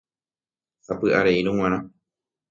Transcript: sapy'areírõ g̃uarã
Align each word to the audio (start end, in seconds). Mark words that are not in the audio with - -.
sapy'areírõ 0.85 1.51
g̃uarã 1.57 1.79